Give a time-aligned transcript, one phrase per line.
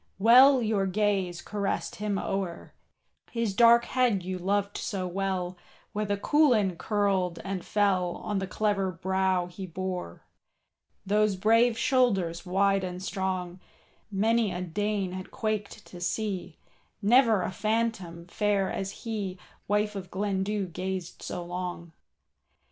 [0.17, 2.73] Well your gaze caressed him o'er,
[3.29, 5.57] His dark head you loved so well,
[5.93, 10.23] Where the coulin curled and fell On the clever brow he bore.
[11.05, 13.59] Those brave shoulders wide and strong,
[14.09, 16.57] Many a Dane had quaked to see,
[17.03, 19.37] Never a phantom fair as he,—
[19.67, 21.91] Wife of Glendu gazed so long.